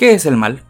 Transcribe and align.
¿Qué 0.00 0.14
es 0.14 0.24
el 0.24 0.38
mal? 0.38 0.62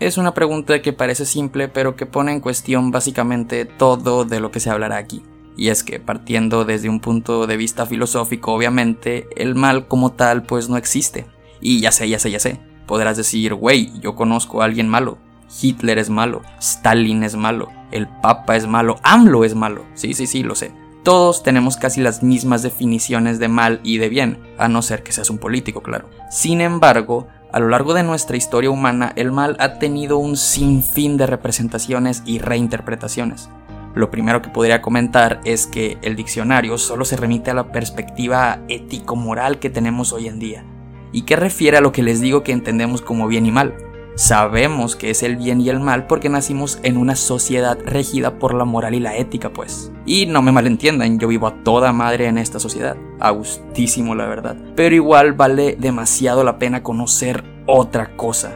Es 0.00 0.18
una 0.18 0.34
pregunta 0.34 0.82
que 0.82 0.92
parece 0.92 1.24
simple 1.24 1.68
pero 1.68 1.94
que 1.94 2.04
pone 2.04 2.32
en 2.32 2.40
cuestión 2.40 2.90
básicamente 2.90 3.64
todo 3.64 4.24
de 4.24 4.40
lo 4.40 4.50
que 4.50 4.58
se 4.58 4.70
hablará 4.70 4.96
aquí. 4.96 5.22
Y 5.56 5.68
es 5.68 5.84
que 5.84 6.00
partiendo 6.00 6.64
desde 6.64 6.88
un 6.88 6.98
punto 6.98 7.46
de 7.46 7.56
vista 7.56 7.86
filosófico 7.86 8.52
obviamente, 8.52 9.28
el 9.36 9.54
mal 9.54 9.86
como 9.86 10.10
tal 10.10 10.42
pues 10.42 10.68
no 10.68 10.78
existe. 10.78 11.26
Y 11.60 11.78
ya 11.78 11.92
sé, 11.92 12.08
ya 12.08 12.18
sé, 12.18 12.32
ya 12.32 12.40
sé. 12.40 12.58
Podrás 12.88 13.16
decir, 13.16 13.54
wey, 13.54 13.92
yo 14.00 14.16
conozco 14.16 14.60
a 14.60 14.64
alguien 14.64 14.88
malo. 14.88 15.18
Hitler 15.62 15.98
es 15.98 16.10
malo, 16.10 16.42
Stalin 16.58 17.22
es 17.22 17.36
malo, 17.36 17.68
el 17.92 18.08
Papa 18.08 18.56
es 18.56 18.66
malo, 18.66 18.96
AMLO 19.04 19.44
es 19.44 19.54
malo. 19.54 19.84
Sí, 19.94 20.12
sí, 20.12 20.26
sí, 20.26 20.42
lo 20.42 20.56
sé. 20.56 20.72
Todos 21.04 21.44
tenemos 21.44 21.76
casi 21.76 22.00
las 22.00 22.24
mismas 22.24 22.64
definiciones 22.64 23.38
de 23.38 23.46
mal 23.46 23.78
y 23.84 23.98
de 23.98 24.08
bien, 24.08 24.40
a 24.58 24.66
no 24.66 24.82
ser 24.82 25.04
que 25.04 25.12
seas 25.12 25.30
un 25.30 25.38
político, 25.38 25.80
claro. 25.80 26.10
Sin 26.32 26.60
embargo, 26.60 27.28
a 27.52 27.60
lo 27.60 27.68
largo 27.68 27.94
de 27.94 28.02
nuestra 28.02 28.36
historia 28.36 28.70
humana, 28.70 29.12
el 29.16 29.32
mal 29.32 29.56
ha 29.60 29.78
tenido 29.78 30.18
un 30.18 30.36
sinfín 30.36 31.16
de 31.16 31.26
representaciones 31.26 32.22
y 32.26 32.38
reinterpretaciones. 32.38 33.48
Lo 33.94 34.10
primero 34.10 34.42
que 34.42 34.50
podría 34.50 34.82
comentar 34.82 35.40
es 35.44 35.66
que 35.66 35.96
el 36.02 36.16
diccionario 36.16 36.76
solo 36.76 37.04
se 37.04 37.16
remite 37.16 37.50
a 37.50 37.54
la 37.54 37.72
perspectiva 37.72 38.60
ético-moral 38.68 39.58
que 39.58 39.70
tenemos 39.70 40.12
hoy 40.12 40.28
en 40.28 40.38
día, 40.38 40.64
y 41.12 41.22
que 41.22 41.36
refiere 41.36 41.78
a 41.78 41.80
lo 41.80 41.92
que 41.92 42.02
les 42.02 42.20
digo 42.20 42.42
que 42.42 42.52
entendemos 42.52 43.00
como 43.00 43.26
bien 43.26 43.46
y 43.46 43.52
mal. 43.52 43.74
Sabemos 44.16 44.96
que 44.96 45.10
es 45.10 45.22
el 45.22 45.36
bien 45.36 45.60
y 45.60 45.68
el 45.68 45.80
mal 45.80 46.06
porque 46.06 46.28
nacimos 46.28 46.78
en 46.82 46.96
una 46.96 47.16
sociedad 47.16 47.78
regida 47.84 48.38
por 48.38 48.54
la 48.54 48.64
moral 48.64 48.94
y 48.94 49.00
la 49.00 49.16
ética, 49.16 49.52
pues. 49.52 49.92
Y 50.04 50.26
no 50.26 50.42
me 50.42 50.52
malentiendan, 50.52 51.18
yo 51.18 51.28
vivo 51.28 51.46
a 51.46 51.62
toda 51.62 51.92
madre 51.92 52.26
en 52.26 52.38
esta 52.38 52.58
sociedad. 52.58 52.96
Agustísimo, 53.20 54.14
la 54.14 54.26
verdad. 54.26 54.56
Pero 54.74 54.94
igual 54.94 55.32
vale 55.32 55.76
demasiado 55.78 56.44
la 56.44 56.58
pena 56.58 56.82
conocer 56.82 57.44
otra 57.66 58.16
cosa. 58.16 58.54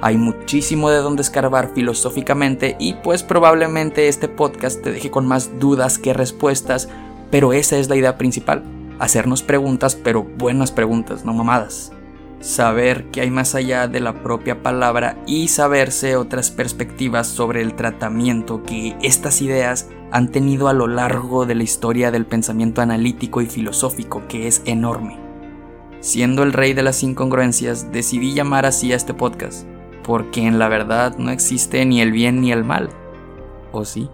Hay 0.00 0.16
muchísimo 0.16 0.90
de 0.90 0.98
donde 0.98 1.22
escarbar 1.22 1.70
filosóficamente 1.74 2.76
y 2.78 2.94
pues 2.94 3.22
probablemente 3.22 4.08
este 4.08 4.28
podcast 4.28 4.82
te 4.82 4.90
deje 4.90 5.10
con 5.10 5.26
más 5.26 5.58
dudas 5.60 5.98
que 5.98 6.12
respuestas, 6.12 6.88
pero 7.30 7.52
esa 7.52 7.78
es 7.78 7.88
la 7.88 7.96
idea 7.96 8.18
principal. 8.18 8.64
Hacernos 8.98 9.42
preguntas, 9.42 9.94
pero 9.94 10.24
buenas 10.24 10.72
preguntas, 10.72 11.24
no 11.24 11.32
mamadas 11.32 11.92
saber 12.42 13.10
que 13.10 13.20
hay 13.20 13.30
más 13.30 13.54
allá 13.54 13.86
de 13.86 14.00
la 14.00 14.22
propia 14.22 14.62
palabra 14.62 15.16
y 15.26 15.48
saberse 15.48 16.16
otras 16.16 16.50
perspectivas 16.50 17.28
sobre 17.28 17.62
el 17.62 17.74
tratamiento 17.74 18.64
que 18.64 18.96
estas 19.00 19.40
ideas 19.40 19.88
han 20.10 20.30
tenido 20.30 20.68
a 20.68 20.72
lo 20.72 20.88
largo 20.88 21.46
de 21.46 21.54
la 21.54 21.62
historia 21.62 22.10
del 22.10 22.26
pensamiento 22.26 22.82
analítico 22.82 23.40
y 23.40 23.46
filosófico 23.46 24.26
que 24.28 24.48
es 24.48 24.60
enorme. 24.66 25.18
Siendo 26.00 26.42
el 26.42 26.52
rey 26.52 26.74
de 26.74 26.82
las 26.82 27.04
incongruencias, 27.04 27.92
decidí 27.92 28.34
llamar 28.34 28.66
así 28.66 28.92
a 28.92 28.96
este 28.96 29.14
podcast, 29.14 29.64
porque 30.02 30.44
en 30.44 30.58
la 30.58 30.68
verdad 30.68 31.16
no 31.16 31.30
existe 31.30 31.86
ni 31.86 32.00
el 32.00 32.10
bien 32.10 32.40
ni 32.40 32.50
el 32.50 32.64
mal. 32.64 32.90
¿O 33.70 33.84
sí? 33.84 34.10